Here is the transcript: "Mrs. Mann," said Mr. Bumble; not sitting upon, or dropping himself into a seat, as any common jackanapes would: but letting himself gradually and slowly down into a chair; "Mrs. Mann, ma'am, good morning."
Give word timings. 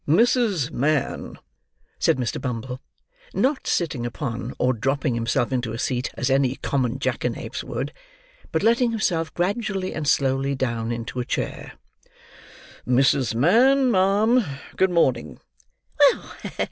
"Mrs. 0.07 0.71
Mann," 0.71 1.37
said 1.99 2.17
Mr. 2.17 2.41
Bumble; 2.41 2.79
not 3.35 3.67
sitting 3.67 4.03
upon, 4.03 4.51
or 4.57 4.73
dropping 4.73 5.13
himself 5.13 5.51
into 5.51 5.73
a 5.73 5.77
seat, 5.77 6.09
as 6.15 6.31
any 6.31 6.55
common 6.55 6.97
jackanapes 6.97 7.63
would: 7.63 7.93
but 8.51 8.63
letting 8.63 8.89
himself 8.89 9.31
gradually 9.35 9.93
and 9.93 10.07
slowly 10.07 10.55
down 10.55 10.91
into 10.91 11.19
a 11.19 11.25
chair; 11.25 11.73
"Mrs. 12.87 13.35
Mann, 13.35 13.91
ma'am, 13.91 14.43
good 14.75 14.89
morning." 14.89 15.39